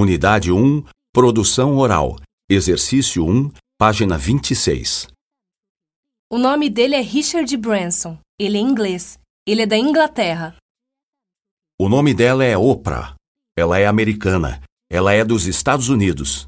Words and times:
Unidade 0.00 0.52
1, 0.52 0.84
Produção 1.12 1.76
Oral. 1.76 2.20
Exercício 2.48 3.26
1, 3.26 3.50
página 3.76 4.16
26. 4.16 5.08
O 6.30 6.38
nome 6.38 6.70
dele 6.70 6.94
é 6.94 7.00
Richard 7.00 7.56
Branson. 7.56 8.16
Ele 8.38 8.58
é 8.58 8.60
inglês. 8.60 9.18
Ele 9.44 9.62
é 9.62 9.66
da 9.66 9.76
Inglaterra. 9.76 10.54
O 11.80 11.88
nome 11.88 12.14
dela 12.14 12.44
é 12.44 12.56
Oprah. 12.56 13.16
Ela 13.58 13.80
é 13.80 13.88
americana. 13.88 14.62
Ela 14.88 15.14
é 15.14 15.24
dos 15.24 15.46
Estados 15.46 15.88
Unidos. 15.88 16.46